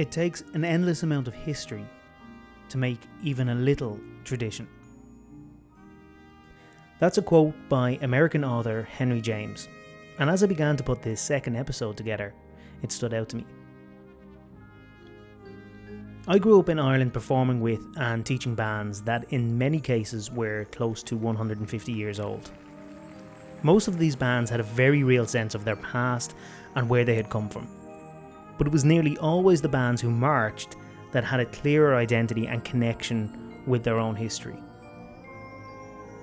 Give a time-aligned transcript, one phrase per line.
[0.00, 1.84] It takes an endless amount of history
[2.70, 4.66] to make even a little tradition.
[6.98, 9.68] That's a quote by American author Henry James,
[10.18, 12.32] and as I began to put this second episode together,
[12.80, 13.44] it stood out to me.
[16.26, 20.64] I grew up in Ireland performing with and teaching bands that, in many cases, were
[20.72, 22.50] close to 150 years old.
[23.62, 26.34] Most of these bands had a very real sense of their past
[26.74, 27.68] and where they had come from.
[28.60, 30.76] But it was nearly always the bands who marched
[31.12, 34.58] that had a clearer identity and connection with their own history.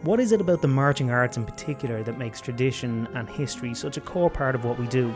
[0.04, 3.98] What is it about the marching arts in particular that makes tradition and history such
[3.98, 5.16] a core part of what we do?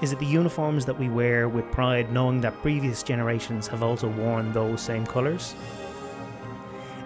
[0.00, 4.08] Is it the uniforms that we wear with pride, knowing that previous generations have also
[4.08, 5.54] worn those same colours?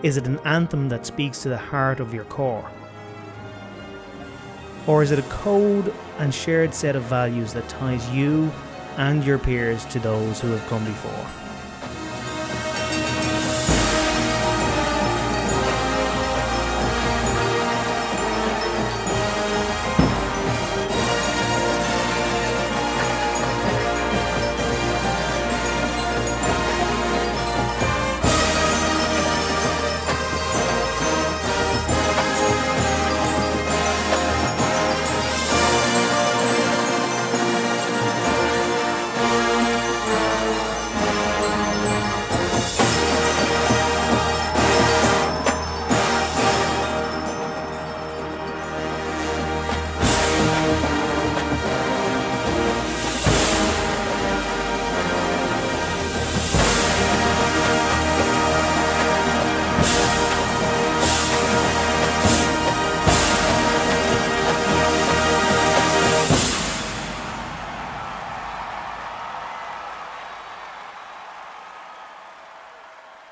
[0.04, 2.70] Is it an anthem that speaks to the heart of your core?
[4.86, 8.50] Or is it a code and shared set of values that ties you
[8.96, 11.49] and your peers to those who have come before?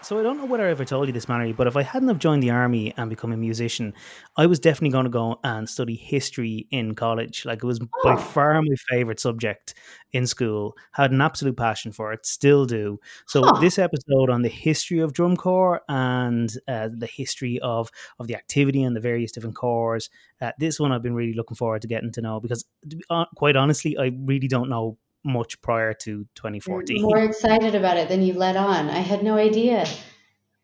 [0.09, 2.09] So I don't know whether I ever told you this, Mallory, but if I hadn't
[2.09, 3.93] have joined the army and become a musician,
[4.39, 7.45] I was definitely going to go and study history in college.
[7.45, 7.87] Like it was oh.
[8.03, 9.75] by far my favorite subject
[10.15, 10.79] in school.
[10.93, 12.99] Had an absolute passion for it, still do.
[13.27, 13.61] So huh.
[13.61, 18.35] this episode on the history of drum corps and uh, the history of of the
[18.35, 20.09] activity and the various different corps.
[20.41, 23.05] Uh, this one I've been really looking forward to getting to know because, to be,
[23.37, 26.97] quite honestly, I really don't know much prior to 2014.
[26.97, 28.89] You're more excited about it than you let on.
[28.89, 29.84] I had no idea.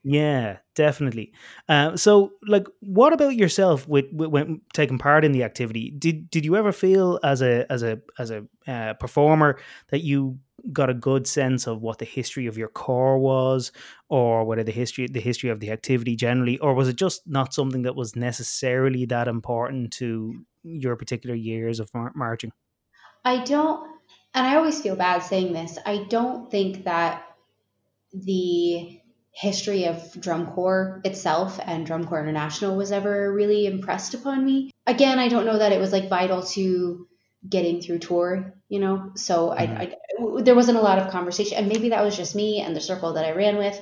[0.06, 1.32] Yeah, definitely.
[1.66, 5.94] Uh, so, like, what about yourself with, with, when taking part in the activity?
[5.98, 10.38] Did did you ever feel as a as a as a uh, performer that you
[10.72, 13.72] got a good sense of what the history of your corps was,
[14.10, 17.54] or whether the history the history of the activity generally, or was it just not
[17.54, 22.53] something that was necessarily that important to your particular years of mar- marching?
[23.25, 23.94] I don't
[24.34, 27.25] and I always feel bad saying this, I don't think that
[28.12, 29.00] the
[29.33, 34.71] history of drum corps itself and drum corps international was ever really impressed upon me.
[34.87, 37.09] Again i don't know that it was like vital to
[37.49, 39.12] getting through tour you know?
[39.15, 39.78] So mm-hmm.
[39.78, 42.75] I, I, there wasn't a lot of conversation and maybe that was just me and
[42.75, 43.81] the circle that i ran with.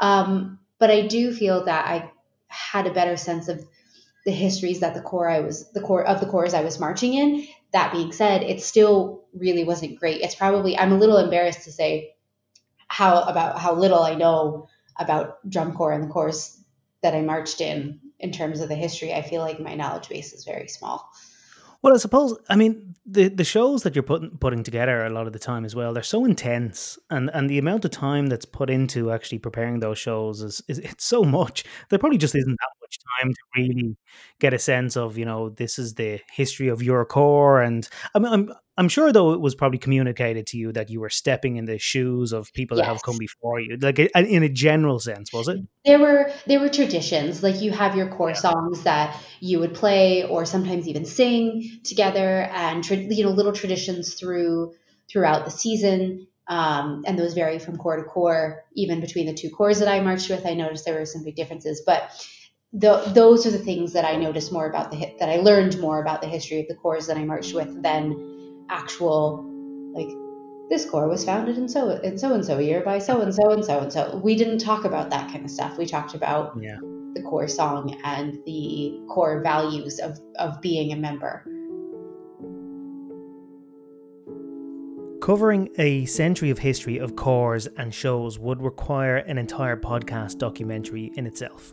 [0.00, 2.10] Um, but i do feel that i
[2.48, 3.64] had a better sense of
[4.26, 7.14] the histories that the corps i was the core of the corps i was marching
[7.14, 10.22] in that being said, it still really wasn't great.
[10.22, 12.14] It's probably I'm a little embarrassed to say
[12.86, 16.62] how about how little I know about drum corps and the course
[17.02, 19.12] that I marched in in terms of the history.
[19.12, 21.10] I feel like my knowledge base is very small.
[21.84, 25.26] Well, I suppose I mean the the shows that you're putting putting together a lot
[25.26, 25.92] of the time as well.
[25.92, 29.98] They're so intense, and and the amount of time that's put into actually preparing those
[29.98, 31.62] shows is, is it's so much.
[31.90, 33.96] There probably just isn't that much time to really
[34.40, 38.18] get a sense of you know this is the history of your corps, and I
[38.18, 41.56] mean, I'm I'm sure though it was probably communicated to you that you were stepping
[41.56, 42.86] in the shoes of people yes.
[42.86, 45.60] that have come before you, like in a general sense, was it?
[45.84, 48.34] There were there were traditions, like you have your corps yeah.
[48.34, 54.14] songs that you would play, or sometimes even sing together, and you know little traditions
[54.14, 54.74] through
[55.08, 56.26] throughout the season.
[56.46, 58.64] Um, and those vary from corps to corps.
[58.74, 60.44] even between the two corps that I marched with.
[60.44, 62.10] I noticed there were some big differences, but
[62.74, 66.02] the, those are the things that I noticed more about the that I learned more
[66.02, 68.33] about the history of the corps that I marched with than
[68.68, 69.44] actual
[69.94, 70.08] like
[70.70, 73.50] this corps was founded in so in so and so year by so and so
[73.50, 74.20] and so and so.
[74.22, 75.76] We didn't talk about that kind of stuff.
[75.78, 76.78] We talked about yeah.
[77.14, 81.44] the corps song and the core values of of being a member.
[85.20, 91.12] Covering a century of history of corps and shows would require an entire podcast documentary
[91.16, 91.72] in itself.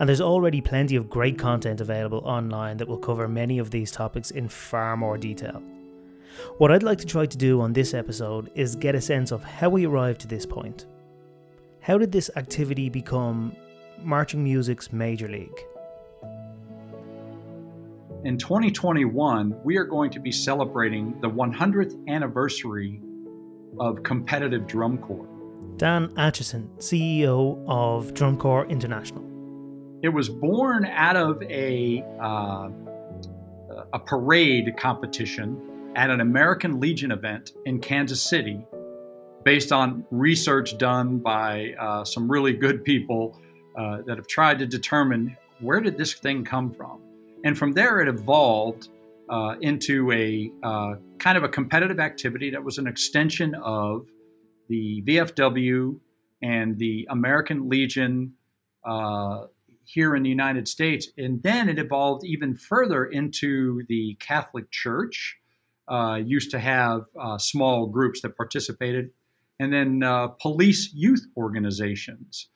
[0.00, 3.92] And there's already plenty of great content available online that will cover many of these
[3.92, 5.62] topics in far more detail.
[6.58, 9.42] What I'd like to try to do on this episode is get a sense of
[9.42, 10.86] how we arrived to this point.
[11.80, 13.56] How did this activity become
[14.02, 15.60] marching music's major league?
[18.24, 23.00] In 2021, we are going to be celebrating the 100th anniversary
[23.80, 25.26] of competitive drum corps.
[25.76, 29.24] Dan Acheson, CEO of Drum Corps International.
[30.02, 32.68] It was born out of a, uh,
[33.92, 35.60] a parade competition
[35.94, 38.64] at an American Legion event in Kansas City
[39.44, 43.38] based on research done by uh, some really good people
[43.76, 47.00] uh, that have tried to determine where did this thing come from.
[47.44, 48.88] And from there, it evolved
[49.28, 54.06] uh, into a uh, kind of a competitive activity that was an extension of
[54.68, 55.98] the VFW
[56.42, 58.34] and the American Legion
[58.84, 59.46] uh,
[59.84, 61.08] here in the United States.
[61.16, 65.38] And then it evolved even further into the Catholic Church.
[65.88, 69.10] Uh, used to have uh, small groups that participated,
[69.58, 72.48] and then uh, police youth organizations.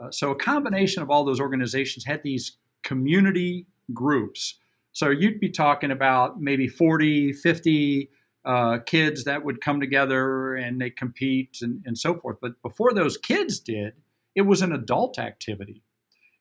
[0.00, 4.58] Uh, so a combination of all those organizations had these community groups.
[4.92, 8.10] So you'd be talking about maybe 40, 50
[8.44, 12.38] uh, kids that would come together and they compete and, and so forth.
[12.40, 13.92] But before those kids did,
[14.34, 15.82] it was an adult activity.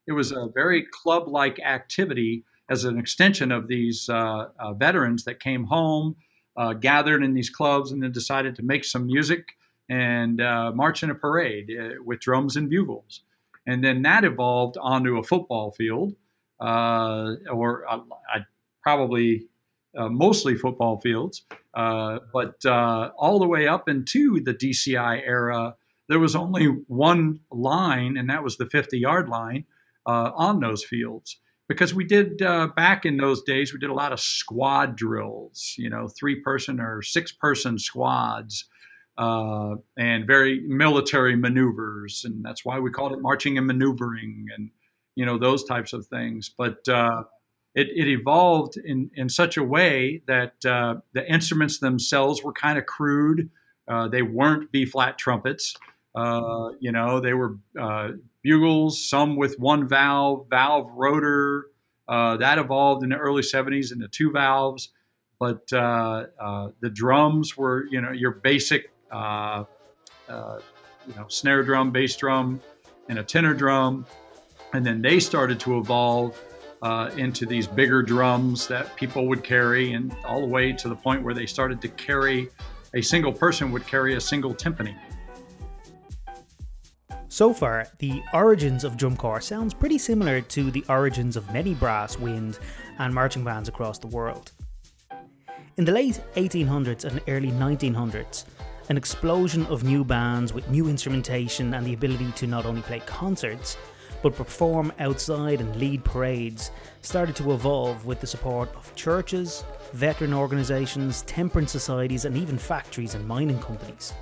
[0.07, 5.25] It was a very club like activity as an extension of these uh, uh, veterans
[5.25, 6.15] that came home,
[6.57, 9.55] uh, gathered in these clubs, and then decided to make some music
[9.89, 13.21] and uh, march in a parade uh, with drums and bugles.
[13.65, 16.15] And then that evolved onto a football field,
[16.59, 18.45] or I
[18.81, 19.47] probably
[19.95, 21.43] mostly football fields.
[21.73, 25.75] Uh, but uh, all the way up into the DCI era,
[26.07, 29.65] there was only one line, and that was the 50 yard line
[30.05, 31.37] uh, on those fields.
[31.69, 35.75] Because we did uh, back in those days, we did a lot of squad drills,
[35.77, 38.65] you know, three person or six person squads,
[39.17, 42.23] uh, and very military maneuvers.
[42.25, 44.71] And that's why we called it marching and maneuvering and,
[45.15, 46.49] you know, those types of things.
[46.49, 46.79] But
[47.75, 52.77] it, it evolved in, in such a way that uh, the instruments themselves were kind
[52.77, 53.49] of crude.
[53.87, 55.75] Uh, they weren't B flat trumpets.
[56.15, 58.09] Uh, you know, they were uh,
[58.43, 61.65] bugles, some with one valve, valve rotor.
[62.07, 64.89] Uh, that evolved in the early 70s into two valves.
[65.39, 66.25] But uh,
[66.81, 69.67] the drums were, you know, your basic, you
[71.15, 72.59] know, snare drum, bass drum,
[73.07, 74.05] and a tenor drum.
[74.73, 76.41] And then they started to evolve
[76.81, 80.95] uh, into these bigger drums that people would carry, and all the way to the
[80.95, 82.49] point where they started to carry
[82.93, 84.95] a single person would carry a single timpani.
[87.31, 91.75] So far, the origins of drum corps sounds pretty similar to the origins of many
[91.75, 92.57] brass, wind,
[92.97, 94.51] and marching bands across the world.
[95.77, 98.45] In the late 1800s and early 1900s,
[98.89, 102.99] an explosion of new bands with new instrumentation and the ability to not only play
[103.01, 103.77] concerts,
[104.23, 106.71] but perform outside and lead parades
[107.03, 113.13] started to evolve with the support of churches, veteran organisations, temperance societies, and even factories
[113.13, 114.13] and mining companies.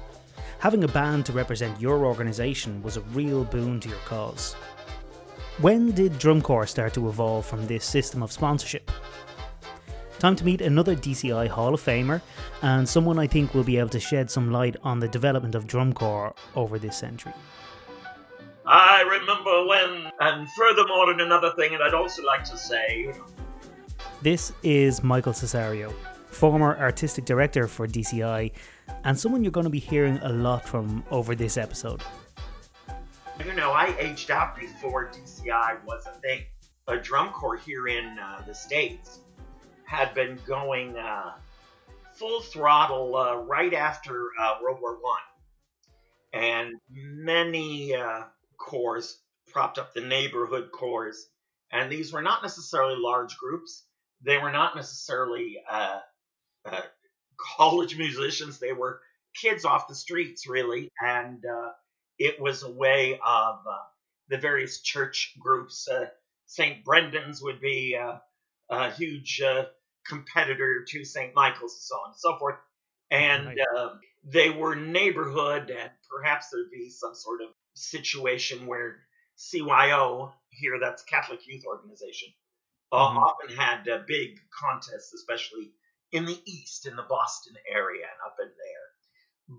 [0.60, 4.54] Having a band to represent your organisation was a real boon to your cause.
[5.60, 8.90] When did Drum Corps start to evolve from this system of sponsorship?
[10.18, 12.22] Time to meet another DCI Hall of Famer
[12.64, 15.68] and someone I think will be able to shed some light on the development of
[15.68, 17.34] Drum Corps over this century.
[18.66, 23.14] I remember when, and furthermore, and another thing, and I'd also like to say.
[24.24, 25.94] This is Michael Cesario,
[26.32, 28.52] former artistic director for DCI,
[29.04, 32.02] and someone you're going to be hearing a lot from over this episode.
[33.46, 36.44] You know, I aged out before DCI was a thing.
[36.88, 39.20] A drum corps here in uh, the States
[39.84, 41.34] had been going uh,
[42.14, 45.22] full throttle uh, right after uh, World War One,
[46.34, 48.24] and many uh,
[48.58, 51.14] corps propped up the neighborhood corps.
[51.72, 53.84] And these were not necessarily large groups.
[54.22, 56.00] They were not necessarily uh,
[57.40, 58.60] college musicians.
[58.60, 59.02] They were
[59.36, 60.90] kids off the streets, really.
[61.00, 61.72] And uh,
[62.18, 63.78] it was a way of uh,
[64.30, 65.88] the various church groups.
[65.88, 66.06] Uh,
[66.46, 66.84] St.
[66.84, 68.18] Brendan's would be uh,
[68.70, 69.42] a huge
[70.08, 71.36] competitor to St.
[71.36, 72.56] Michael's, and so on and so forth.
[73.12, 73.90] And right.
[74.24, 78.98] they were neighborhood, and perhaps there'd be some sort of situation where
[79.38, 82.30] CYO here, that's Catholic Youth Organization,
[82.92, 83.18] uh, mm-hmm.
[83.18, 85.72] often had uh, big contests, especially
[86.12, 88.88] in the East, in the Boston area and up in there.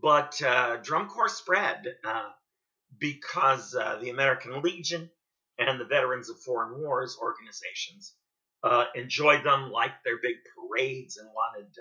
[0.01, 2.31] But uh, drum corps spread uh,
[2.99, 5.11] because uh, the American Legion
[5.59, 8.15] and the Veterans of Foreign Wars organizations
[8.63, 11.75] uh, enjoyed them, liked their big parades, and wanted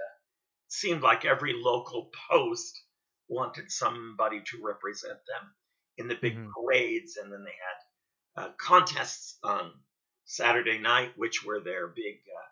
[0.69, 2.81] seemed like every local post
[3.27, 5.55] wanted somebody to represent them
[5.97, 6.51] in the big Mhm.
[6.53, 9.83] parades, and then they had uh, contests on
[10.25, 12.47] Saturday night, which were their big uh,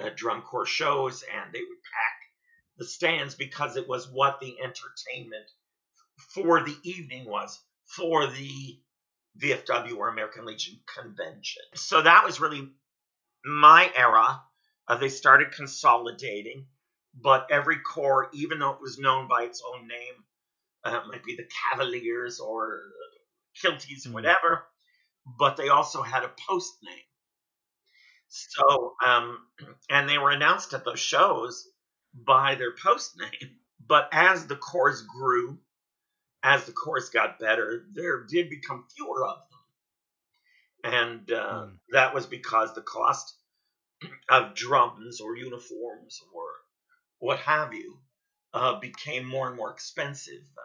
[0.00, 2.16] uh, drum corps shows, and they would pack
[2.78, 5.50] the stands because it was what the entertainment
[6.34, 8.80] for the evening was for the
[9.40, 11.62] VFW or American Legion convention.
[11.74, 12.70] So that was really
[13.44, 14.42] my era.
[14.88, 16.66] Uh, they started consolidating,
[17.14, 20.24] but every corps, even though it was known by its own name,
[20.84, 22.82] uh, it might be the Cavaliers or
[23.62, 24.12] Kilties, Mhm.
[24.12, 24.66] whatever,
[25.26, 27.04] but they also had a post name.
[28.30, 29.46] So, um,
[29.90, 31.68] and they were announced at those shows
[32.14, 33.60] by their post name.
[33.78, 35.60] But as the corps grew,
[36.42, 39.38] as the corps got better, there did become fewer of
[40.84, 40.92] them.
[40.92, 41.76] And uh, Hmm.
[41.90, 43.34] that was because the cost
[44.30, 46.46] of drums or uniforms or
[47.20, 48.00] what have you
[48.54, 50.42] uh, became more and more expensive.
[50.58, 50.62] Uh,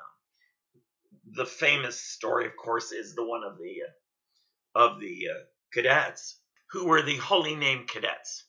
[1.36, 4.10] the famous story, of course, is the one of the uh,
[4.80, 5.44] of the uh,
[5.74, 6.42] cadets
[6.72, 8.46] who were the Holy Name Cadets,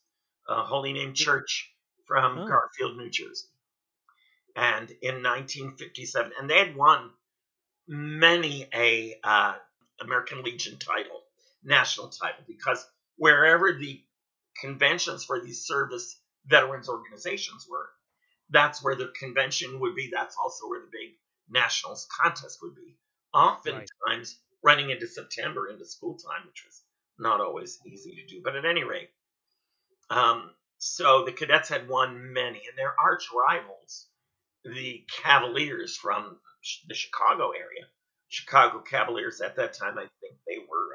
[0.48, 1.72] a Holy Name Church
[2.06, 2.46] from Oh.
[2.46, 3.48] Garfield, New Jersey.
[4.54, 7.10] And in 1957, and they had won
[7.86, 9.54] many a uh,
[10.00, 11.22] American Legion title,
[11.62, 14.02] national title, because wherever the
[14.60, 17.90] conventions for these service veterans organizations were,
[18.50, 20.10] that's where the convention would be.
[20.12, 21.16] That's also where the big
[21.50, 22.96] nationals contest would be.
[23.34, 26.82] Oftentimes running into September, into school time, which was
[27.18, 28.40] not always easy to do.
[28.42, 29.10] But at any rate,
[30.10, 34.06] um, so the cadets had won many, and their arch rivals,
[34.64, 36.38] the Cavaliers from
[36.88, 37.86] the Chicago area,
[38.28, 40.88] Chicago Cavaliers at that time, I think they were.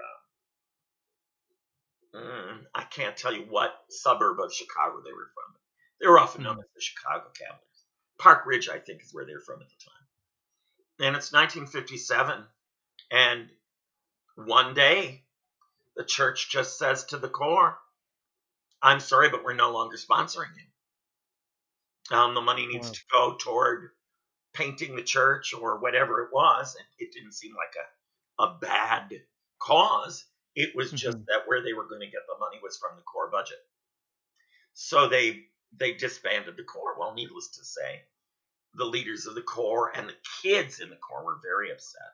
[2.13, 5.55] Uh, mm, I can't tell you what suburb of Chicago they were from.
[5.99, 7.85] They were often known as the Chicago Cavaliers.
[8.19, 11.07] Park Ridge, I think, is where they're from at the time.
[11.07, 12.43] And it's 1957,
[13.11, 13.49] and
[14.35, 15.20] one day
[15.95, 17.77] the church just says to the Corps,
[18.81, 22.17] I'm sorry, but we're no longer sponsoring you.
[22.17, 22.91] Um, the money needs Wow.
[22.91, 23.91] to go toward
[24.53, 26.75] painting the church or whatever it was.
[26.75, 27.75] And it didn't seem like
[28.39, 29.11] a, a bad
[29.59, 30.25] cause.
[30.55, 31.25] It was just Mhm.
[31.27, 33.59] that where they were going to get the money was from the Corps budget.
[34.73, 36.97] So they they disbanded the Corps.
[36.99, 38.03] Well, needless to say,
[38.73, 42.13] the leaders of the Corps and the kids in the Corps were very upset.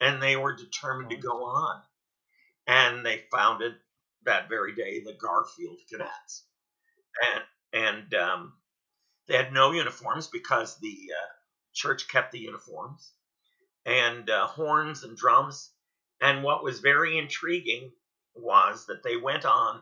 [0.00, 1.82] And they were determined to go on.
[2.70, 3.72] And they founded
[4.24, 6.44] that very day the Garfield Cadets.
[7.20, 8.52] And and um,
[9.26, 11.32] they had no uniforms because the uh,
[11.72, 13.12] church kept the uniforms
[13.84, 15.70] and uh, horns and drums.
[16.20, 17.90] And what was very intriguing
[18.36, 19.80] was that they went on.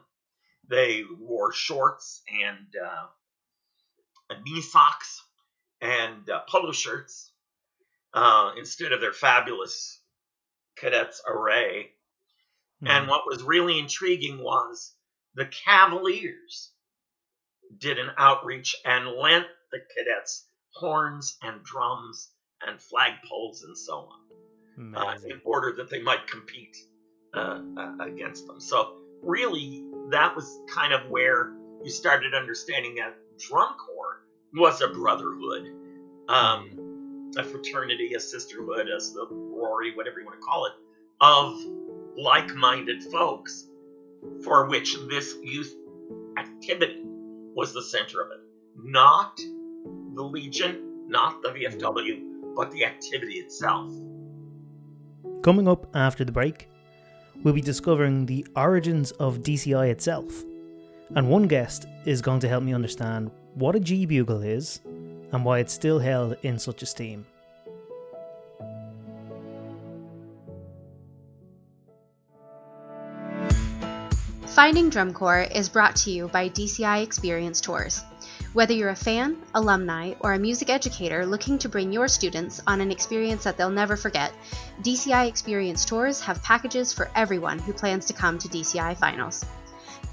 [0.68, 5.22] They wore shorts and uh, knee socks
[5.80, 7.32] and uh, polo shirts
[8.14, 10.00] uh, instead of their fabulous
[10.76, 11.90] cadets array.
[12.82, 13.08] And Mhm.
[13.08, 14.94] what was really intriguing was
[15.34, 16.72] the Cavaliers
[17.78, 22.32] did an outreach and lent the cadets horns and drums
[22.66, 24.20] and flagpoles and so on
[24.94, 26.76] uh, in order that they might compete
[27.34, 28.60] uh, uh, against them.
[28.60, 31.52] So, really, that was kind of where
[31.84, 34.22] you started understanding that drum corps
[34.54, 35.68] was a brotherhood,
[36.28, 40.72] um, a fraternity, a sisterhood, as the Rory, whatever you want to call it,
[41.20, 41.60] of
[42.18, 43.68] like minded folks
[44.42, 45.72] for which this youth
[46.36, 47.02] activity
[47.54, 48.40] was the center of it.
[48.76, 49.40] Not
[50.14, 53.92] the Legion, not the VFW, but the activity itself.
[55.42, 56.68] Coming up after the break,
[57.44, 60.42] we'll be discovering the origins of DCI itself.
[61.14, 64.80] And one guest is going to help me understand what a G Bugle is
[65.32, 67.24] and why it's still held in such esteem.
[74.58, 78.02] Finding Drum Corps is brought to you by DCI Experience Tours.
[78.54, 82.80] Whether you're a fan, alumni, or a music educator looking to bring your students on
[82.80, 84.32] an experience that they'll never forget,
[84.82, 89.46] DCI Experience Tours have packages for everyone who plans to come to DCI finals.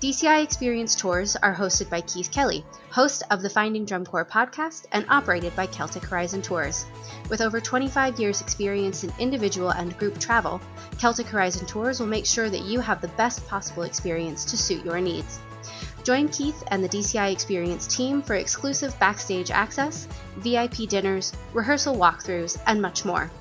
[0.05, 4.85] DCI Experience Tours are hosted by Keith Kelly, host of the Finding Drum Corps podcast
[4.91, 6.85] and operated by Celtic Horizon Tours.
[7.27, 10.61] With over 25 years' experience in individual and group travel,
[10.99, 14.85] Celtic Horizon Tours will make sure that you have the best possible experience to suit
[14.85, 15.39] your needs.
[16.03, 20.07] Join Keith and the DCI Experience team for exclusive backstage access,
[20.37, 23.31] VIP dinners, rehearsal walkthroughs, and much more.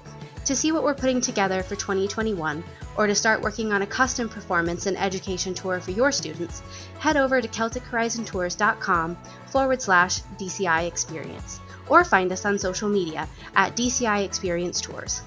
[0.44, 2.62] To see what we're putting together for 2021,
[2.98, 6.62] or to start working on a custom performance and education tour for your students,
[6.98, 13.74] head over to CelticHorizonTours.com forward slash DCI Experience, or find us on social media at
[13.74, 15.22] DCI Experience Tours.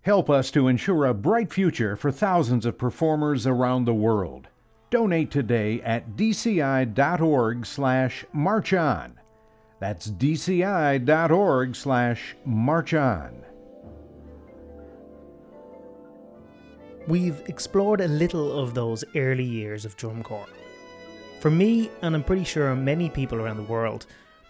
[0.00, 4.48] Help us to ensure a bright future for thousands of performers around the world.
[4.88, 9.19] Donate today at dci.org slash march on.
[9.80, 13.42] That's dci.org slash march on.
[17.08, 20.46] We've explored a little of those early years of drum corps.
[21.40, 24.04] For me, and I'm pretty sure many people around the world,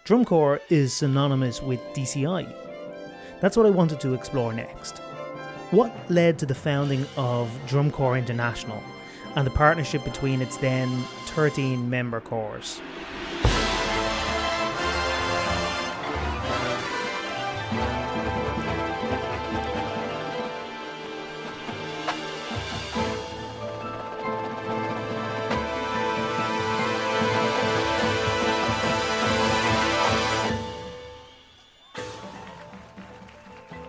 [0.04, 2.52] drum corps is synonymous with DCI.
[3.40, 4.98] That's what I wanted to explore next.
[5.70, 8.82] What led to the founding of Drum Corps International
[9.36, 10.88] and the partnership between its then
[11.26, 12.80] 13 member corps?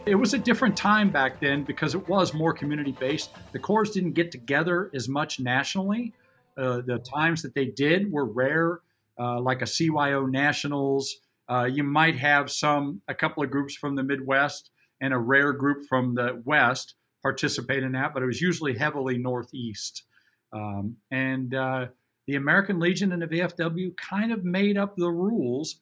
[0.07, 3.29] It was a different time back then because it was more community based.
[3.51, 6.13] The corps didn't get together as much nationally.
[6.57, 8.79] Uh, the times that they did were rare,
[9.19, 11.17] uh, like a CYO Nationals.
[11.47, 15.53] Uh, you might have some, a couple of groups from the Midwest and a rare
[15.53, 20.03] group from the West participate in that, but it was usually heavily Northeast.
[20.51, 21.87] Um, and uh,
[22.25, 25.79] the American Legion and the VFW kind of made up the rules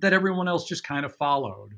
[0.00, 1.74] that everyone else just kind of followed.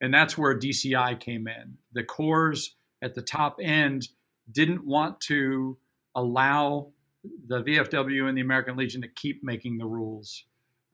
[0.00, 1.76] And that's where DCI came in.
[1.92, 2.54] The corps
[3.02, 4.08] at the top end
[4.50, 5.76] didn't want to
[6.14, 6.92] allow
[7.46, 10.44] the VFW and the American Legion to keep making the rules.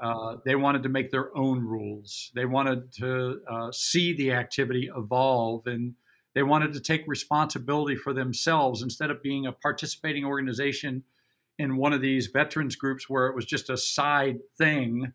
[0.00, 2.32] Uh, they wanted to make their own rules.
[2.34, 5.94] They wanted to uh, see the activity evolve and
[6.34, 11.04] they wanted to take responsibility for themselves instead of being a participating organization
[11.58, 15.12] in one of these veterans groups where it was just a side thing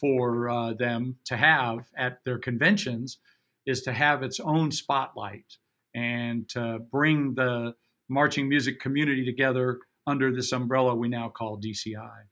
[0.00, 3.18] for uh, them to have at their conventions
[3.66, 5.56] is to have its own spotlight
[5.94, 7.74] and to bring the
[8.08, 12.24] marching music community together under this umbrella we now call DCI.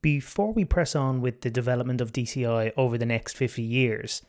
[0.00, 4.22] Before we press on with the development of DCI over the next 50 years,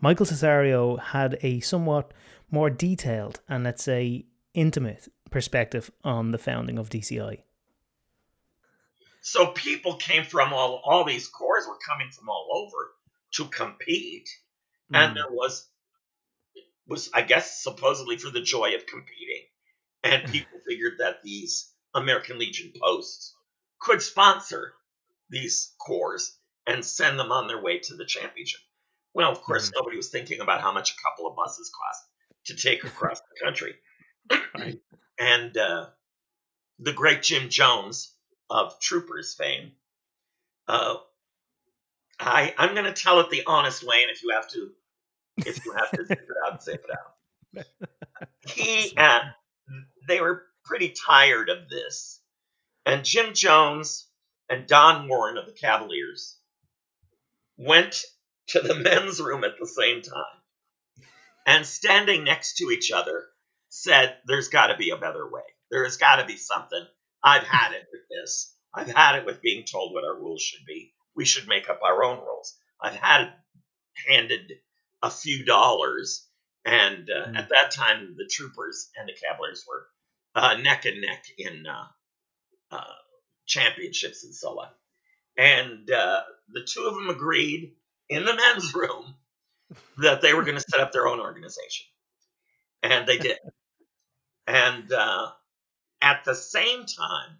[0.00, 2.12] Michael Cesario had a somewhat
[2.50, 7.42] more detailed and let's say intimate perspective on the founding of DCI.
[9.22, 12.92] So people came from all all these corps were coming from all over
[13.34, 14.28] to compete,
[14.92, 14.98] mm.
[14.98, 15.68] and there was
[16.86, 19.46] was I guess supposedly for the joy of competing,
[20.02, 23.34] and people figured that these American Legion posts
[23.80, 24.74] could sponsor
[25.28, 28.60] these corps and send them on their way to the championship.
[29.14, 29.74] Well, of course, mm.
[29.76, 32.04] nobody was thinking about how much a couple of buses cost
[32.46, 33.74] to take across the country.
[34.54, 34.80] right.
[35.18, 35.86] And uh,
[36.78, 38.14] the great Jim Jones
[38.50, 39.72] of Troopers fame.
[40.66, 40.96] Uh,
[42.18, 44.70] I I'm going to tell it the honest way, and if you have to,
[45.38, 47.66] if you have to zip it out, zip it out.
[48.46, 49.20] He uh,
[50.08, 52.20] they were pretty tired of this,
[52.86, 54.08] and Jim Jones
[54.48, 56.36] and Don Warren of the Cavaliers
[57.56, 58.04] went
[58.48, 60.40] to the men's room at the same time,
[61.46, 63.26] and standing next to each other,
[63.68, 65.42] said, "There's got to be a better way.
[65.70, 66.86] There has got to be something
[67.22, 68.54] I've had it with this.
[68.74, 70.92] I've had it with being told what our rules should be.
[71.14, 72.56] We should make up our own rules.
[72.80, 73.30] I've had it
[74.08, 74.52] handed
[75.02, 76.26] a few dollars,
[76.64, 77.36] and uh, mm.
[77.36, 79.86] at that time, the troopers and the Cavaliers were
[80.34, 81.86] uh, neck and neck in uh,
[82.70, 82.94] uh
[83.46, 84.68] championships and so on.
[85.36, 86.20] And uh,
[86.52, 87.72] the two of them agreed
[88.08, 89.14] in the men's room
[89.98, 91.86] that they were going to set up their own organization,
[92.82, 93.38] and they did.
[94.46, 95.30] And uh,
[96.02, 97.38] at the same time,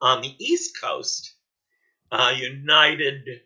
[0.00, 1.34] on the East Coast,
[2.10, 3.42] uh, United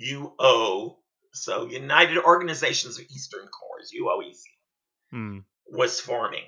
[0.00, 0.96] UO,
[1.32, 4.40] so United Organizations of Eastern Corps, UOEC,
[5.10, 5.38] hmm.
[5.66, 6.44] was forming.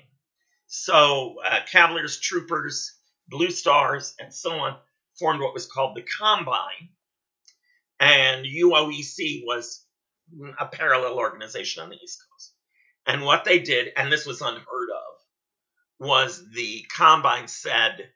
[0.67, 2.93] So uh, Cavaliers, Troopers,
[3.27, 4.77] Blue Stars, and so on
[5.19, 6.89] formed what was called the Combine,
[7.99, 9.85] and UOEC was
[10.59, 12.53] a parallel organization on the East Coast.
[13.05, 14.96] And what they did, and this was unheard of,
[15.99, 18.09] was the combine said,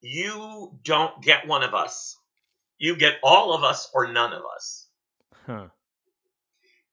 [0.00, 2.16] You don't get one of us.
[2.78, 4.88] You get all of us or none of us.
[5.46, 5.68] Huh.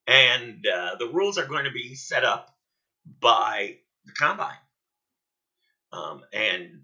[0.08, 2.56] And uh, the rules are going to bee set up
[3.20, 4.58] by the combine.
[5.92, 6.82] Um, and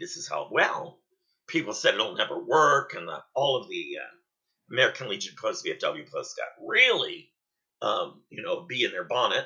[0.00, 0.98] this is how well
[1.52, 6.10] people said it'll never work, and the, all of the uh, American Legion Post, VFW
[6.10, 7.30] Post got really,
[7.82, 9.44] um, you know, be in their bonnet.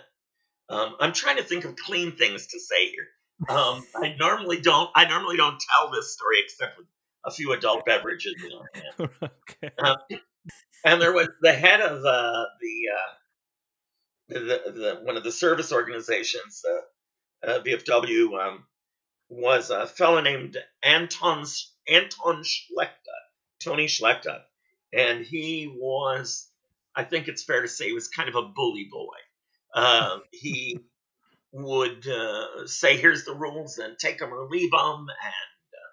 [0.69, 3.07] Um, I'm trying to think of clean things to say here.
[3.49, 4.91] Um, I normally don't.
[4.95, 6.87] I normally don't tell this story except with
[7.25, 9.11] a few adult beverages in our hand.
[9.51, 9.75] okay.
[9.79, 9.97] Um,
[10.85, 15.73] and there was the head of uh, the, uh, the, the one of the service
[15.73, 16.63] organizations,
[17.45, 18.65] uh, uh, VFW, um,
[19.29, 21.45] was a fellow named Anton
[21.89, 23.21] Anton Schlechter,
[23.63, 24.41] Tony Schlechter,
[24.93, 26.49] and he was,
[26.95, 29.17] I think it's fair to say, he was kind of a bully boy.
[29.75, 30.79] Uh, he
[31.65, 35.93] would uh, say, "Here's the rules," and take them or leave them, and uh,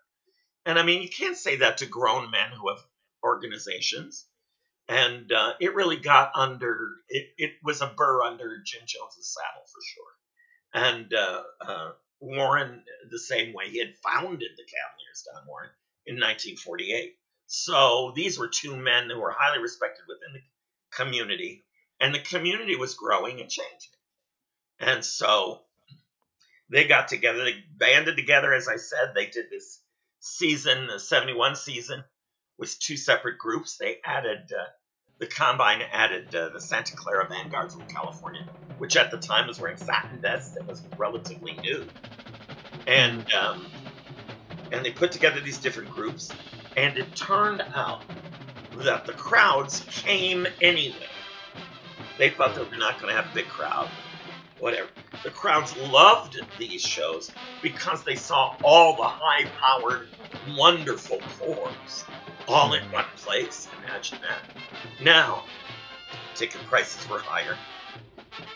[0.65, 2.83] and I mean, you can't say that to grown men who have
[3.23, 4.25] organizations.
[4.89, 7.27] And uh, it really got under it.
[7.37, 10.13] It was a burr under Jim Jones's saddle for sure.
[10.73, 15.69] And uh, uh, Warren, the same way, he had founded the Cavaliers, Don Warren,
[16.05, 17.15] in 1948.
[17.45, 20.41] So these were two men who were highly respected within the
[20.97, 21.63] community,
[21.99, 23.93] and the community was growing and changing.
[24.79, 25.61] And so
[26.69, 29.79] they got together, they banded together, as I said, they did this
[30.19, 32.03] season, the 71 season,
[32.57, 33.77] with two separate groups.
[33.77, 34.65] They added, uh,
[35.19, 39.59] the Combine added uh, the Santa Clara Vanguard from California, which at the time was
[39.59, 41.87] wearing satin vests and was relatively new.
[42.87, 43.67] And, um,
[44.71, 46.31] and they put together these different groups,
[46.75, 48.01] and it turned out
[48.77, 50.95] that the crowds came anyway.
[52.17, 53.89] They thought they were not going to have a big crowd,
[54.63, 54.87] whatever.
[55.25, 57.29] The crowds loved these shows
[57.61, 60.07] because they saw all the high powered,
[60.57, 62.05] wonderful corps
[62.47, 63.67] all in one place.
[63.83, 65.03] Imagine that.
[65.03, 65.43] Now,
[66.33, 67.57] ticket prices were higher,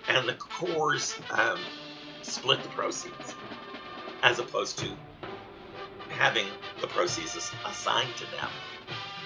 [0.07, 1.59] and the corps um,
[2.21, 3.35] split the proceeds
[4.23, 4.87] as opposed to
[6.09, 6.47] having
[6.79, 8.49] the proceeds assigned to them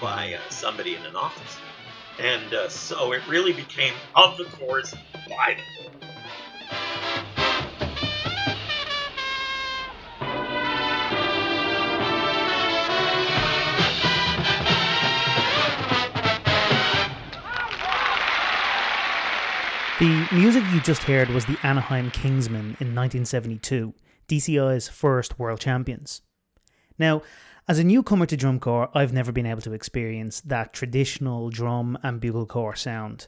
[0.02, 1.58] by uh, somebody in an office.
[2.20, 4.94] And uh, so it really became of the corps
[5.30, 5.64] by the
[20.02, 23.94] The music you just heard was the Anaheim Kingsmen in 1972,
[24.28, 26.24] DCI's first world champions.
[26.98, 27.22] Now,
[27.68, 32.00] as a newcomer to drum corps, I've never been able to experience that traditional drum
[32.02, 33.28] and bugle corps sound.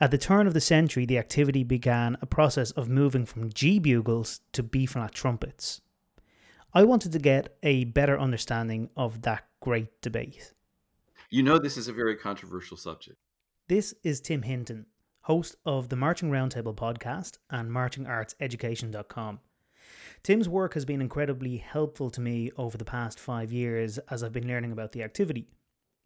[0.00, 3.78] At the turn of the century, the activity began a process of moving from G
[3.78, 5.80] bugles to B flat trumpets.
[6.72, 10.54] I wanted to get a better understanding of that great debate.
[11.30, 13.18] You know, this is a very controversial subject.
[13.68, 14.86] This is Tim Hinton,
[15.24, 19.40] host of the Marching Roundtable podcast and marchingartseducation.com.
[20.22, 24.32] Tim's work has been incredibly helpful to me over the past five years as I've
[24.34, 25.48] been learning about the activity.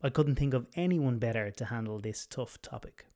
[0.01, 3.07] I couldn't think of anyone better to handle this tough topic.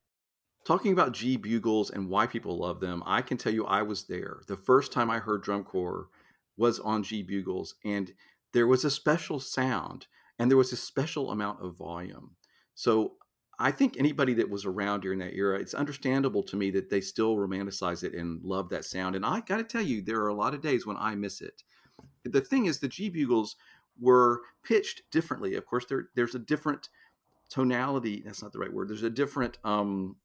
[0.66, 4.04] Talking about G bugles and why people love them, I can tell you I was
[4.04, 4.40] there.
[4.48, 6.08] The first time I heard drum corps
[6.56, 8.12] was on G bugles, and
[8.52, 12.32] there was a special sound and there was a special amount of volume.
[12.74, 13.12] So
[13.62, 17.00] I think anybody that was around during that era, it's understandable to me that they
[17.00, 19.14] still romanticize it and love that sound.
[19.14, 21.40] And I got to tell you, there are a lot of days when I miss
[21.40, 21.62] it.
[22.24, 23.54] The thing is, the G bugles
[24.00, 25.54] were pitched differently.
[25.54, 26.88] Of course, there, there's a different
[27.48, 28.22] tonality.
[28.24, 28.88] That's not the right word.
[28.88, 30.16] There's a different um,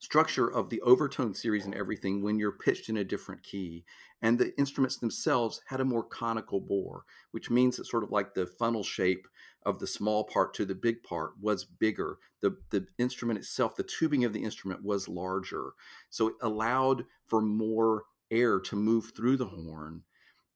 [0.00, 3.84] structure of the overtone series and everything when you're pitched in a different key.
[4.22, 8.34] And the instruments themselves had a more conical bore, which means it's sort of like
[8.34, 9.28] the funnel shape
[9.64, 12.18] of the small part to the big part was bigger.
[12.40, 15.72] The, the instrument itself, the tubing of the instrument was larger.
[16.10, 20.02] So it allowed for more air to move through the horn.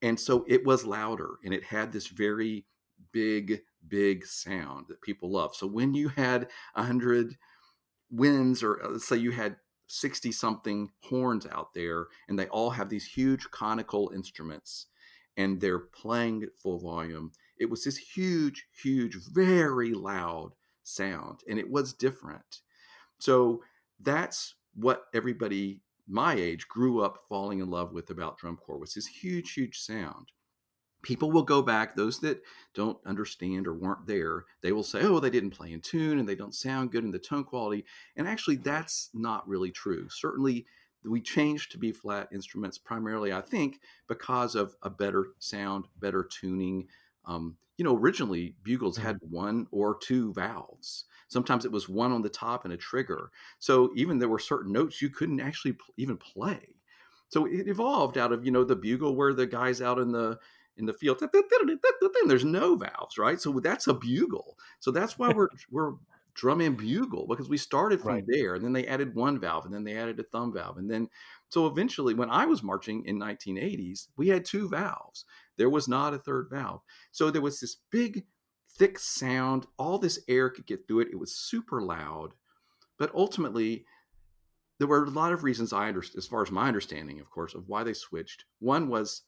[0.00, 2.66] And so it was louder and it had this very
[3.12, 5.54] big, big sound that people love.
[5.54, 7.36] So when you had a hundred
[8.10, 9.56] winds, or uh, let's say you had
[9.88, 14.86] 60 something horns out there, and they all have these huge conical instruments
[15.36, 21.58] and they're playing at full volume it was this huge, huge, very loud sound, and
[21.58, 22.60] it was different.
[23.18, 23.62] So
[24.00, 28.94] that's what everybody my age grew up falling in love with about drum corps was
[28.94, 30.32] this huge, huge sound.
[31.02, 32.42] People will go back, those that
[32.74, 36.28] don't understand or weren't there, they will say, oh, they didn't play in tune and
[36.28, 37.84] they don't sound good in the tone quality.
[38.16, 40.08] And actually, that's not really true.
[40.08, 40.66] Certainly,
[41.04, 46.22] we changed to B flat instruments primarily, I think, because of a better sound, better
[46.24, 46.88] tuning,
[47.24, 49.34] um, you know, originally bugles had mm-hmm.
[49.34, 51.04] one or two valves.
[51.28, 53.30] Sometimes it was one on the top and a trigger.
[53.58, 56.76] So even there were certain notes you couldn't actually pl- even play.
[57.28, 60.38] So it evolved out of you know the bugle where the guys out in the
[60.76, 63.40] in the field, and there's no valves, right?
[63.40, 64.56] So that's a bugle.
[64.80, 65.94] So that's why we're we're
[66.34, 68.24] drum and bugle because we started from Right.
[68.26, 70.90] there and then they added one valve and then they added a thumb valve and
[70.90, 71.08] then
[71.50, 75.26] so eventually when i was marching in 1980s we had two valves
[75.58, 76.82] there was not a third valve.
[77.10, 78.24] So there was this big
[78.76, 82.32] thick sound all this air could get through it it was super loud
[82.98, 83.84] but ultimately
[84.78, 87.54] there were a lot of reasons i understand as far as my understanding of course
[87.54, 88.44] of why they switched.
[88.60, 89.22] One was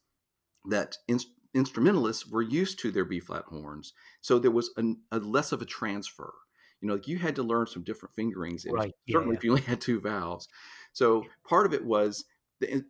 [0.69, 5.19] that ins- instrumentalists were used to their b flat horns so there was an, a
[5.19, 6.33] less of a transfer.
[6.81, 9.37] You know like you had to learn some different fingerings and Right, certainly yeah.
[9.37, 10.47] if you only had two valves.
[10.93, 12.25] So part of it was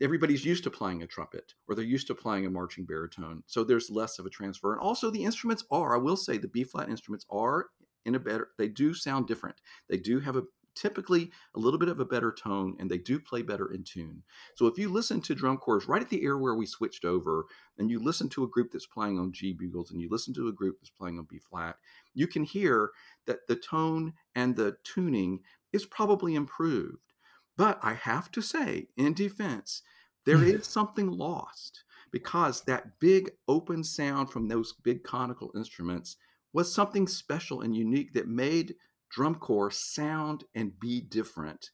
[0.01, 3.63] everybody's used to playing a trumpet or they're used to playing a marching baritone so
[3.63, 6.63] there's less of a transfer and also the instruments are i will say the b
[6.63, 7.67] flat instruments are
[8.05, 9.55] in a better they do sound different
[9.89, 10.43] they do have a
[10.75, 14.21] typically a little bit of a better tone and they do play better in tune
[14.55, 17.45] so if you listen to drum corps right at the era where we switched over
[17.77, 20.47] and you listen to a group that's playing on G bugles and you listen to
[20.47, 21.77] a group that's playing on B flat,
[22.13, 22.91] you can hear
[23.25, 25.39] that the tone and the tuning
[25.73, 27.14] is probably improved.
[27.57, 29.81] But I have to say, in defense,
[30.25, 36.17] there is something lost because that big open sound from those big conical instruments
[36.53, 38.75] was something special and unique that made
[39.09, 41.71] drum corps sound and be different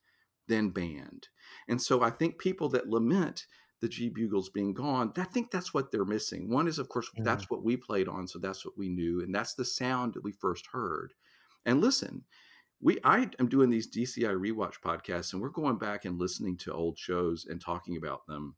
[0.47, 1.29] than band.
[1.67, 3.45] And so I think people that lament
[3.79, 6.49] the G bugles being gone, I think that's what they're missing.
[6.49, 7.23] One is, of course, Mhm.
[7.23, 10.23] that's what we played on, so that's what we knew, and that's the sound that
[10.23, 11.13] we first heard.
[11.65, 12.25] And listen,
[12.81, 16.73] we I am doing these DCI rewatch podcasts, and we're going back and listening to
[16.73, 18.55] old shows and talking about them.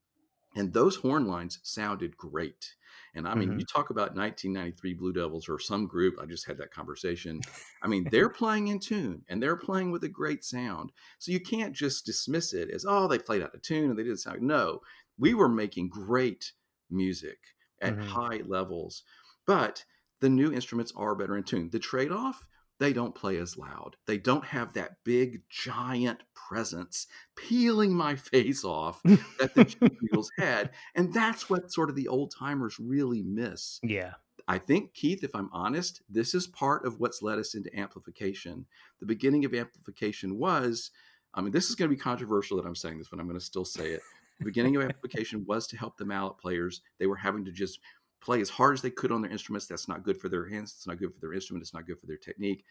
[0.56, 2.76] And those horn lines sounded great.
[3.16, 3.60] And I mean, Mhm.
[3.60, 6.16] you talk about 1993 Blue Devils or some group.
[6.20, 7.46] I just had that conversation.
[7.82, 10.92] I mean, they're playing in tune and they're playing with a great sound.
[11.20, 14.04] So you can't just dismiss it as, oh, they played out of tune and they
[14.04, 14.42] didn't sound.
[14.44, 14.82] No,
[15.18, 16.54] we were making great
[16.90, 17.40] music
[17.82, 18.16] at Mhm.
[18.16, 19.04] high levels,
[19.46, 19.86] but
[20.20, 21.70] the new instruments are better in tune.
[21.70, 22.48] The trade off,
[22.80, 23.96] they don't play as loud.
[24.08, 29.66] They don't have that big, giant presence peeling my face off that the
[30.12, 30.72] Beatles had.
[30.96, 33.80] And that's what sort of the old timers really miss.
[33.84, 34.14] Yeah.
[34.48, 38.66] I think, Keith, if I'm honest, this is part of what's led us into amplification.
[39.00, 40.92] The beginning of amplification was,
[41.34, 43.40] I mean, this is going to be controversial that I'm saying this, but I'm going
[43.40, 44.02] to still say it.
[44.40, 46.82] The beginning of amplification was to help the mallet players.
[47.00, 47.80] They were having to just
[48.24, 49.68] play as hard as they could on their instruments.
[49.68, 50.74] That's not good for their hands.
[50.74, 51.64] It's not good for their instrument.
[51.64, 52.66] It's not good for their technique.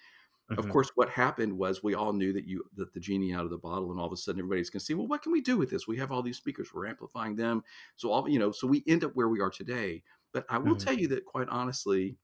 [0.57, 0.71] Of Mhm.
[0.71, 3.59] course, what happened was we all knew that you that the genie out of the
[3.59, 5.57] bottle, and all of a sudden everybody's going to see, well, what can we do
[5.57, 5.89] with this?
[5.89, 6.75] We have all these speakers.
[6.75, 7.65] We're amplifying them.
[7.97, 10.05] So all you know, so we end up where we are today.
[10.33, 10.77] But I will Mhm.
[10.77, 12.19] tell you that quite honestly,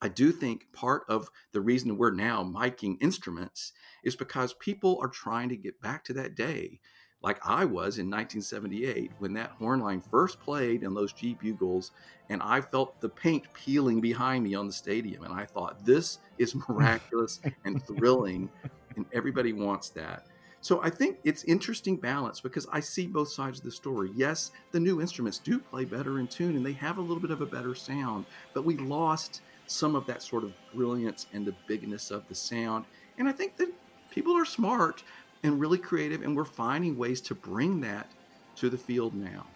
[0.00, 3.72] I do think part of the reason we're now miking instruments
[4.04, 6.80] is because people are trying to get back to that day,
[7.26, 11.90] like I was in 1978 when that horn line first played in those G bugles,
[12.30, 16.18] and I felt the paint peeling behind me on the stadium, and I thought this
[16.38, 18.48] is miraculous and thrilling,
[18.94, 20.28] and everybody wants that.
[20.60, 24.10] So I think it's interesting balance because I see both sides of the story.
[24.14, 27.32] Yes, the new instruments do play better in tune and they have a little bit
[27.32, 31.54] of a better sound, but we lost some of that sort of brilliance and the
[31.66, 32.84] bigness of the sound.
[33.18, 33.72] And I think that
[34.10, 35.02] people are smart
[35.42, 38.10] and really creative and we're finding ways to bring that
[38.56, 39.46] to the field now.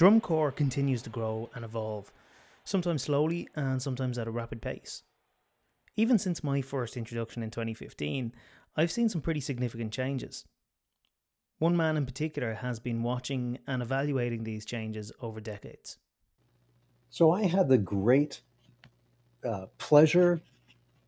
[0.00, 2.10] Drum corps continues to grow and evolve,
[2.64, 5.02] sometimes slowly and sometimes at a rapid pace.
[5.94, 8.32] Even since my first introduction in 2015,
[8.78, 10.46] I've seen some pretty significant changes.
[11.58, 15.98] One man in particular has been watching and evaluating these changes over decades.
[17.10, 18.40] So I had the great
[19.44, 20.40] uh, pleasure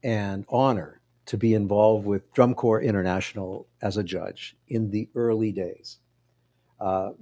[0.05, 5.51] and honor to be involved with Drum Corps International as a judge in the early
[5.51, 5.97] days.
[6.79, 7.13] Uh,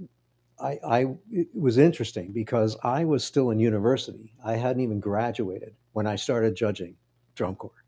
[0.62, 4.33] I, I it was interesting because I was still in university.
[4.44, 6.96] I hadn't even graduated when I started judging
[7.35, 7.85] drum corps.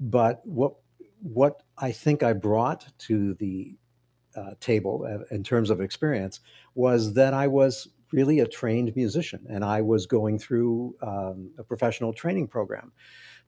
[0.00, 0.74] But what
[1.22, 3.76] what I think I brought to the
[4.36, 6.40] uh, table uh, in terms of experience
[6.74, 11.64] was that I was really a trained musician and I was going through um, a
[11.64, 12.92] professional training program.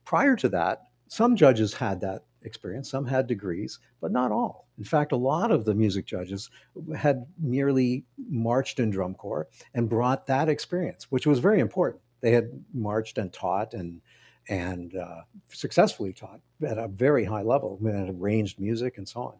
[0.05, 4.67] Prior to that, some judges had that experience, some had degrees, but not all.
[4.77, 6.49] In fact, a lot of the music judges
[6.97, 12.01] had merely marched in drum corps and brought that experience, which was very important.
[12.21, 14.01] They had marched and taught and
[14.47, 19.33] and uh, successfully taught at a very high level, and arranged music and so on.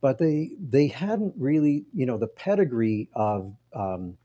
[0.00, 4.16] But they they hadn't really, you know, the pedigree of um,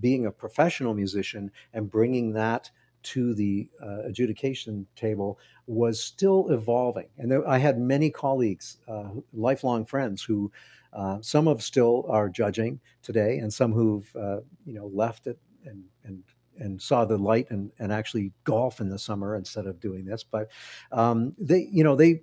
[0.00, 2.70] being a professional musician and bringing that
[3.06, 7.08] to the uh, adjudication table was still evolving.
[7.18, 10.50] And there, I had many colleagues, uh, lifelong friends, who
[10.92, 15.38] uh, some of still are judging today, and some who've uh, you know left it
[15.64, 16.22] and and
[16.58, 20.24] and saw the light and, and actually golf in the summer instead of doing this.
[20.24, 20.50] But
[20.90, 22.22] um, they, you know, they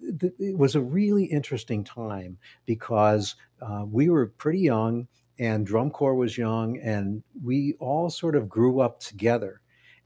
[0.00, 6.14] it was a really interesting time because uh, we were pretty young and drum corps
[6.14, 9.60] was young and we all sort of grew up together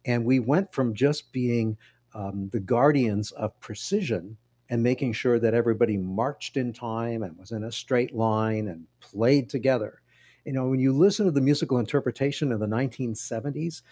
[0.09, 1.77] and we went from just being
[2.15, 4.39] um, the guardians of precision
[4.71, 8.87] and making sure that everybody marched in time and was in a straight line and
[9.01, 10.01] played together.
[10.47, 13.83] You know, when you listen to the musical interpretation of the 1970s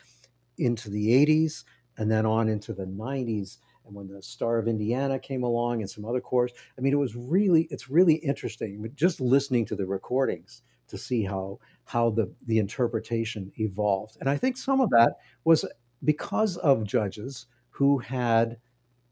[0.57, 1.65] into the 80s
[1.99, 5.91] and then on into the 90s, and when the Star of Indiana came along and
[5.91, 6.49] some other corps,
[6.79, 11.25] I mean, it was really, it's really interesting just listening to the recordings to see
[11.25, 14.17] how how the the interpretation evolved.
[14.21, 15.65] And I think some of that was
[16.05, 18.59] because of judges who had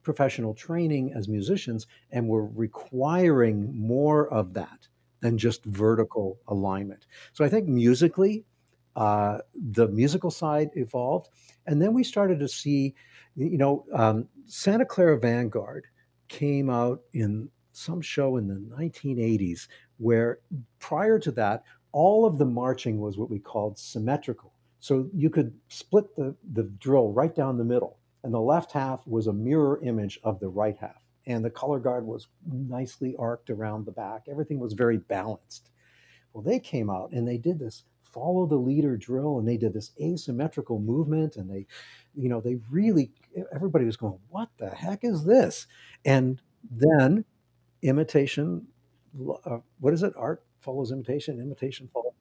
[0.03, 4.87] professional training as musicians and were requiring more of that
[5.21, 7.07] than just vertical alignment.
[7.33, 8.45] So I think musically,
[8.97, 11.31] uh, the musical side evolved,
[11.67, 12.95] and then we started to see,
[13.35, 15.87] you know, um, Santa Clara Vanguard
[16.29, 19.69] came out in some show in the 1980s
[19.99, 20.39] where
[20.79, 24.54] prior to that, all of the marching was what we called symmetrical.
[24.85, 29.01] So you could split the, the drill right down the middle, and the left half
[29.07, 31.03] was a mirror image of the right half.
[31.27, 34.25] And the color guard was nicely arced around the back.
[34.31, 35.71] Everything was very balanced.
[36.35, 39.73] Well, they came out and they did this follow the leader drill and they did
[39.73, 41.67] this asymmetrical movement and they
[42.15, 43.11] you know they really
[43.53, 45.67] everybody was going what the heck is this
[46.05, 47.25] and then
[47.83, 48.65] imitation
[49.47, 52.14] uh, what is it art follows imitation imitation follows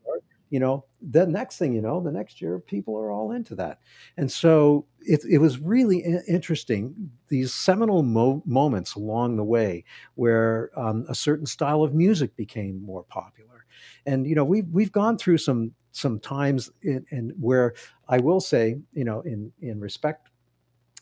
[0.54, 3.80] you know, the next thing you know, the next year, people are all into that.
[4.18, 10.70] And so it, it was really interesting, these seminal mo- moments along the way where
[10.76, 13.66] um, a certain style of music became more popular.
[14.06, 17.74] And, you know, we've, we've gone through some, some times in, in where
[18.08, 20.30] I will say, you know, in, in respect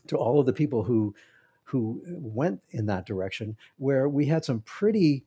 [0.07, 1.13] to all of the people who,
[1.65, 5.25] who went in that direction, where we had some pretty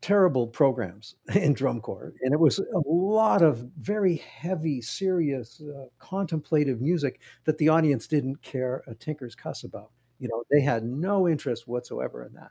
[0.00, 5.84] terrible programs in drum corps and it was a lot of very heavy serious uh,
[5.98, 10.84] contemplative music that the audience didn't care a tinker's cuss about you know they had
[10.84, 12.50] no interest whatsoever in that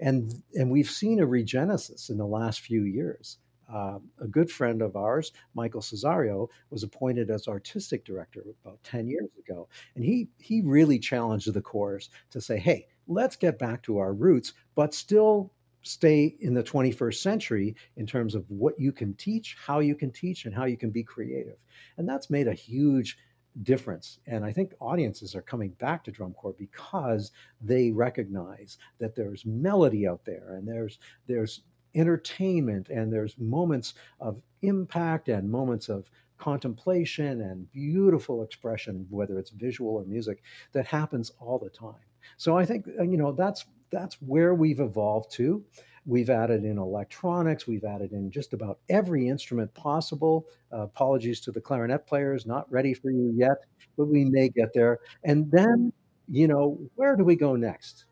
[0.00, 3.38] and and we've seen a regenesis in the last few years
[3.72, 9.08] uh, a good friend of ours, Michael Cesario, was appointed as artistic director about 10
[9.08, 9.68] years ago.
[9.94, 14.12] And he, he really challenged the corps to say, hey, let's get back to our
[14.12, 15.52] roots, but still
[15.86, 20.10] stay in the 21st century in terms of what you can teach, how you can
[20.10, 21.56] teach, and how you can be creative.
[21.96, 23.18] And that's made a huge
[23.62, 24.18] difference.
[24.26, 29.46] And I think audiences are coming back to drum corps because they recognize that there's
[29.46, 31.62] melody out there and there's there's
[31.94, 39.50] entertainment and there's moments of impact and moments of contemplation and beautiful expression whether it's
[39.50, 41.94] visual or music that happens all the time
[42.36, 45.64] so i think uh, you know that's that's where we've evolved to.
[46.06, 50.46] We've added in electronics, we've added in just about every instrument possible.
[50.72, 53.56] Uh, apologies to the clarinet players, not ready for you yet,
[53.96, 55.00] but we may get there.
[55.24, 55.92] And then,
[56.28, 58.04] you know, where do we go next?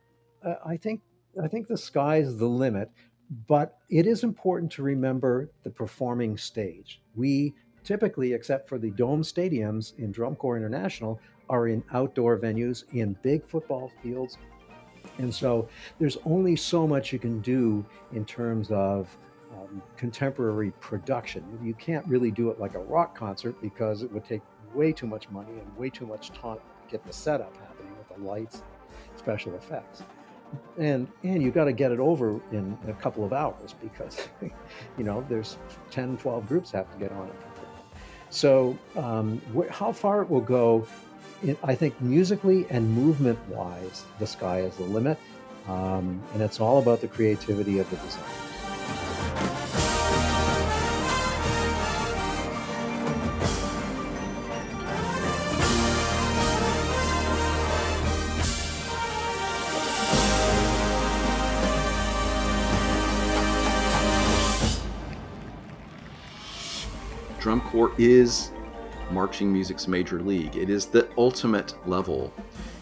[0.45, 1.03] Uh, I think
[1.43, 2.91] I think the sky's the limit,
[3.47, 7.01] but it is important to remember the performing stage.
[7.15, 7.55] We
[7.85, 13.17] typically, except for the dome stadiums in Drum Corps International, are in outdoor venues in
[13.23, 14.39] big football fields
[15.19, 19.17] and so there's only so much you can do in terms of
[19.53, 21.45] um, contemporary production.
[21.63, 24.43] You can't really do it like a rock concert because it would take
[24.75, 28.17] way too much money and way too much time to get the setup happening with
[28.17, 28.63] the lights,
[29.17, 30.03] special effects.
[30.79, 34.29] And and you got to get it over in a couple of hours because
[34.99, 35.59] you know there's
[35.91, 37.35] 10 12 groups have to get on it.
[38.31, 40.87] So um, wh- how far it will go
[41.63, 45.19] I think musically and movement wise, the sky is the limit.
[45.69, 48.55] Um, and it's all about the creativity of the designers.
[67.41, 68.51] Drum Corps is
[69.11, 70.57] marching music's major league.
[70.57, 72.33] It is the ultimate level.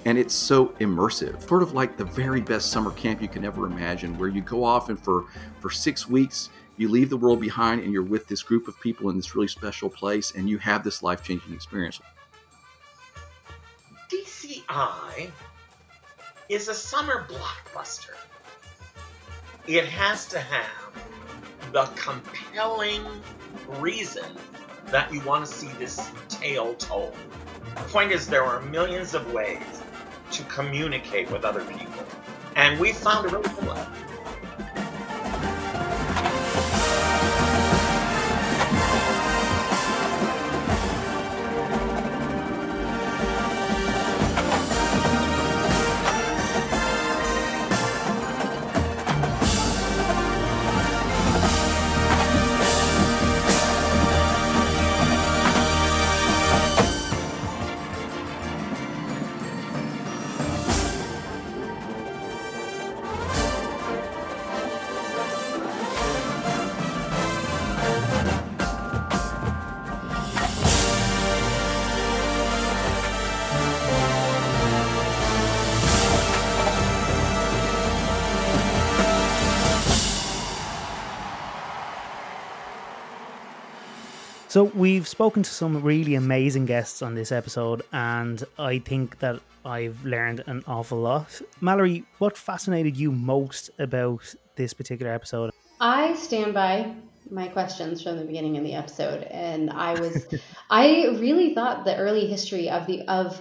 [0.04, 3.66] And it's so immersive, sort of like the very best summer camp you can ever
[3.66, 5.26] imagine, where you go off and for,
[5.60, 9.10] for six weeks, you leave the world behind and you're with this group of people
[9.10, 12.00] in this really special place and you have this life changing experience.
[14.10, 15.30] DCI
[16.48, 18.16] is a summer blockbuster.
[19.66, 20.92] It has to have
[21.72, 23.04] the compelling
[23.78, 24.26] reason
[24.92, 27.14] that you want to see this tale told.
[27.74, 29.82] The point is, there are millions of ways
[30.30, 32.04] to communicate with other people,
[32.56, 34.11] and we found a really cool one.
[84.52, 89.40] So we've spoken to some really amazing guests on this episode, and I think that
[89.64, 91.40] I've learned an awful lot.
[91.62, 95.52] Mallory, what fascinated you most about this particular episode?
[95.80, 96.94] I stand by
[97.30, 100.26] my questions from the beginning of the episode, and I was,
[100.68, 103.40] I really thought the early history of the of,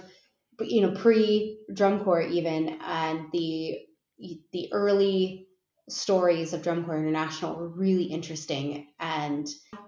[0.60, 3.80] you know, pre drum corps even, and the
[4.18, 5.46] the early
[5.92, 8.88] stories of Drum Corps International were really interesting.
[8.98, 9.46] And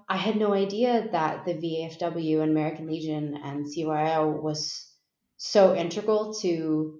[0.08, 4.90] I had no idea that the VFW and American Legion and CYO was
[5.36, 6.98] so integral to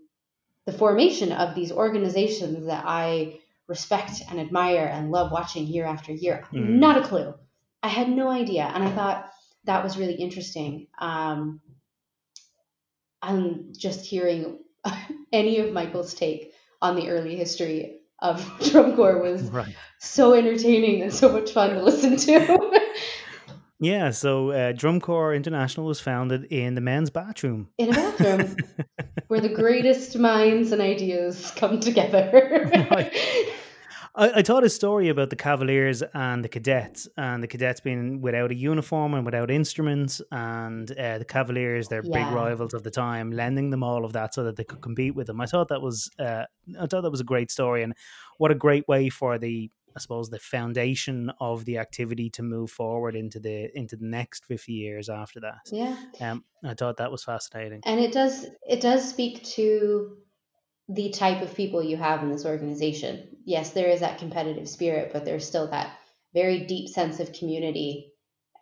[0.67, 6.13] the formation of these organizations that I respect and admire and love watching year after
[6.13, 6.47] year.
[6.53, 6.79] Mm.
[6.79, 7.35] Not a clue.
[7.83, 8.65] I had no idea.
[8.65, 9.31] And I thought
[9.65, 10.89] that was really interesting.
[10.99, 11.61] Um,
[13.23, 14.59] and just hearing
[15.33, 19.77] any of Michael's take on the early history of drum corps was right.
[20.01, 22.81] so entertaining and so much fun to listen to.
[23.79, 27.69] yeah, so uh, Drum Corps International was founded in the men's bathroom.
[27.79, 28.57] In a bathroom
[29.29, 32.71] where the greatest minds and ideas come together.
[32.91, 33.15] right.
[34.17, 38.21] I, I taught a story about the Cavaliers and the cadets, and the cadets being
[38.21, 42.25] without a uniform and without instruments, and uh, the Cavaliers, their yeah.
[42.25, 45.15] big rivals of the time, lending them all of that so that they could compete
[45.15, 45.41] with them.
[45.41, 46.45] I thought that was, uh,
[46.81, 47.95] I thought that was a great story, and
[48.39, 52.71] what a great way for the I suppose the foundation of the activity to move
[52.71, 55.61] forward into the into the next 50 years after that.
[55.71, 55.97] Yeah.
[56.21, 57.81] Um I thought that was fascinating.
[57.85, 60.17] And it does it does speak to
[60.89, 63.29] the type of people you have in this organization.
[63.45, 65.97] Yes, there is that competitive spirit, but there's still that
[66.35, 68.13] very deep sense of community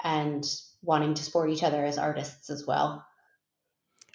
[0.04, 0.44] and
[0.82, 3.04] wanting to support each other as artists as well.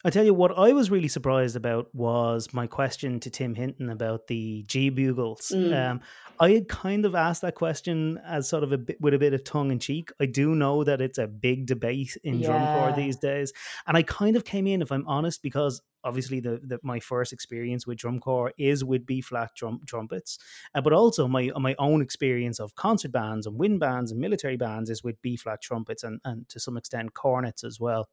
[0.06, 3.90] I tell you what, I was really surprised about was my question to Tim Hinton
[3.90, 5.52] about the G bugles.
[5.54, 5.92] Mm.
[5.92, 6.02] Um,
[6.40, 9.34] I had kind of asked that question as sort of a bit with a bit
[9.34, 10.12] of tongue in cheek.
[10.22, 12.48] I do know that it's a big debate in yeah.
[12.48, 13.52] drum corps these days,
[13.88, 17.34] and I kind of came in, if I'm honest, because obviously the, the my first
[17.34, 20.38] experience with drum corps is with B flat drum trumpets,
[20.76, 24.58] uh, but also my my own experience of concert bands and wind bands and military
[24.58, 28.10] bands is with B flat trumpets and and to some extent cornets as well.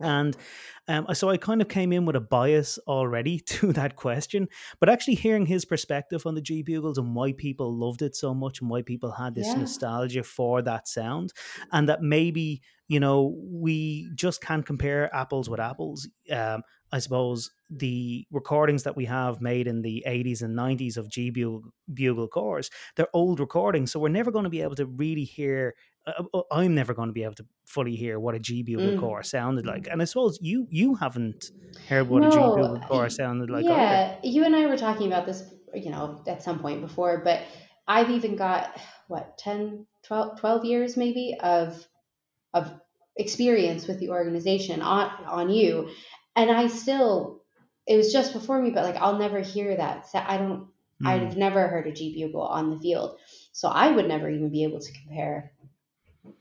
[0.00, 0.36] And
[0.86, 4.48] um, so I kind of came in with a bias already to that question,
[4.80, 8.34] but actually hearing his perspective on the G Bugles and why people loved it so
[8.34, 9.54] much and why people had this yeah.
[9.54, 11.32] nostalgia for that sound,
[11.72, 16.08] and that maybe, you know, we just can't compare apples with apples.
[16.32, 21.10] Um, I suppose the recordings that we have made in the 80s and 90s of
[21.10, 23.92] G Bugle, Bugle corps, they're old recordings.
[23.92, 25.74] So we're never going to be able to really hear
[26.50, 29.24] I'm never going to be able to fully hear what a G bugle mm.
[29.24, 31.50] sounded like, and I suppose you you haven't
[31.88, 33.64] heard what no, a G bugle corps sounded like.
[33.64, 34.20] Yeah, either.
[34.22, 35.42] you and I were talking about this,
[35.74, 37.42] you know, at some point before, but
[37.86, 38.78] I've even got
[39.08, 41.86] what 10, 12, 12 years maybe of
[42.52, 42.72] of
[43.16, 45.88] experience with the organization on on you,
[46.36, 47.42] and I still
[47.86, 50.06] it was just before me, but like I'll never hear that.
[50.08, 50.68] So I don't.
[51.02, 51.06] Mm.
[51.06, 53.18] I've never heard a G bugle on the field,
[53.52, 55.52] so I would never even be able to compare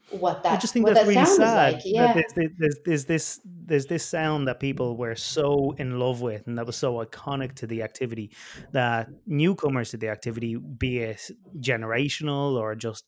[0.10, 1.74] what that I just think that's that really sad.
[1.74, 1.84] Like.
[1.86, 2.14] Yeah.
[2.14, 6.58] There's, there's, there's, this there's this sound that people were so in love with and
[6.58, 8.32] that was so iconic to the activity
[8.72, 13.06] that newcomers to the activity, be it generational or just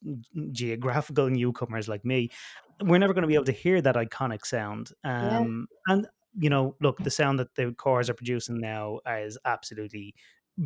[0.51, 2.29] geographical newcomers like me,
[2.81, 4.91] we're never going to be able to hear that iconic sound.
[5.03, 5.93] Um, yeah.
[5.93, 6.07] And
[6.37, 10.13] you know, look, the sound that the corps are producing now is absolutely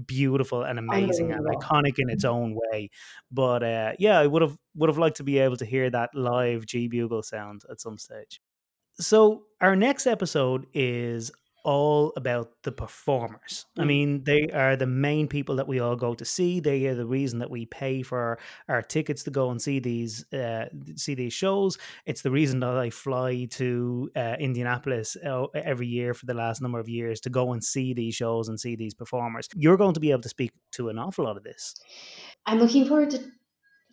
[0.06, 2.90] beautiful and amazing and iconic in its own way.
[3.32, 6.12] But uh, yeah, I would have would have liked to be able to hear that
[6.14, 8.42] live G bugle sound at some stage.
[9.00, 11.32] So our next episode is
[11.64, 13.66] all about the performers.
[13.78, 13.82] Mm.
[13.82, 16.60] I mean, they are the main people that we all go to see.
[16.60, 20.26] They are the reason that we pay for our, tickets to go and see these
[20.34, 20.66] uh,
[20.98, 21.78] see these shows.
[22.06, 26.62] It's the reason that I fly to uh, Indianapolis uh, every year for the last
[26.62, 29.48] number of years to go and see these shows and see these performers.
[29.56, 31.76] You're going to be able to speak to an awful lot of this.
[32.46, 33.24] I'm looking forward to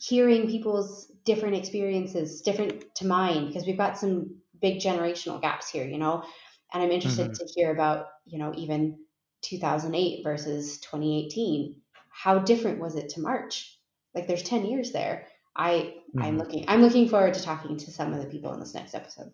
[0.01, 5.86] hearing people's different experiences, different to mine, because we've got some big generational gaps here.
[5.86, 6.24] You know
[6.72, 7.46] and i'm interested mm-hmm.
[7.46, 8.98] to hear about you know even
[9.42, 11.76] 2008 versus 2018
[12.11, 13.78] how different was it to march
[14.14, 15.26] like there's 10 years there
[15.57, 16.22] i mm-hmm.
[16.22, 18.94] i'm looking i'm looking forward to talking to some of the people in this next
[18.94, 19.32] episode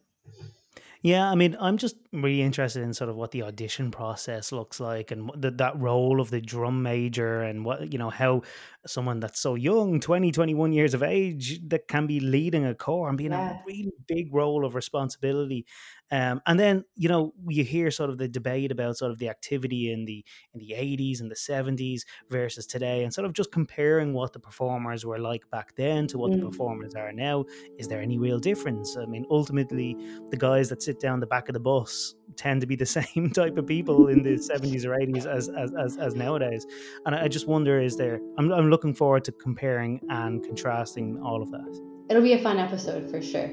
[1.07, 4.81] yeah, I mean, I'm just really interested in sort of what the audition process looks
[4.81, 8.43] like and the, that role of the drum major and what, you know, how
[8.87, 13.09] someone that's so young, 20, 21 years of age, that can be leading a corps
[13.09, 13.53] and being yeah.
[13.53, 15.65] a really big role of responsibility.
[16.11, 19.29] Um, and then you know you hear sort of the debate about sort of the
[19.29, 23.51] activity in the in the 80s and the 70s versus today, and sort of just
[23.51, 26.39] comparing what the performers were like back then to what mm.
[26.39, 27.45] the performers are now.
[27.79, 28.97] Is there any real difference?
[28.97, 29.97] I mean, ultimately,
[30.31, 33.31] the guys that sit down the back of the bus tend to be the same
[33.31, 36.67] type of people in the 70s or 80s as as, as, as nowadays.
[37.05, 38.21] And I just wonder, is there?
[38.39, 41.81] I'm I'm looking forward to comparing and contrasting all of that.
[42.09, 43.51] It'll be a fun episode for sure.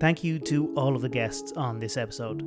[0.00, 2.42] Thank you to all of the guests on this episode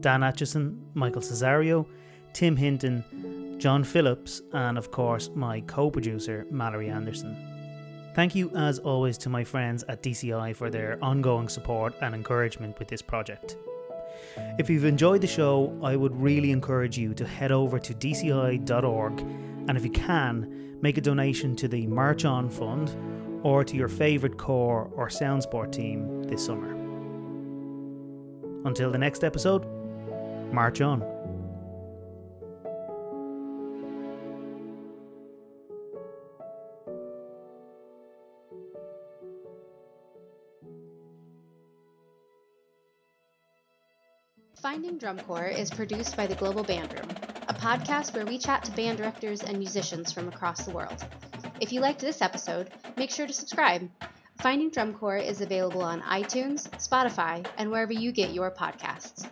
[0.00, 1.86] Dan Acheson, Michael Cesario,
[2.32, 7.51] Tim Hinton, John Phillips, and of course my co producer, Mallory Anderson.
[8.14, 12.78] Thank you, as always, to my friends at DCI for their ongoing support and encouragement
[12.78, 13.56] with this project.
[14.58, 19.20] If you've enjoyed the show, I would really encourage you to head over to dci.org
[19.68, 22.94] and if you can, make a donation to the March On Fund
[23.44, 26.72] or to your favourite corps or SoundSport team this summer.
[28.64, 29.64] Until the next episode,
[30.52, 31.00] march on.
[44.92, 47.08] Finding Drum Corps is produced by the Global Band Room,
[47.48, 51.02] a podcast where we chat to band directors and musicians from across the world.
[51.60, 52.68] If you liked this episode,
[52.98, 53.88] make sure to subscribe
[54.42, 59.26] Finding Drum Corps is available on iTunes, Spotify, and wherever you get your podcasts.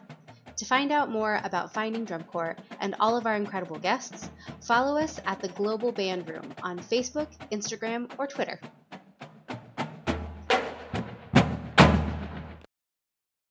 [0.57, 4.31] To find out more about Finding Drum Corps and all of our incredible guests,
[4.63, 8.59] follow us at the Global Band Room on Facebook, Instagram, or Twitter.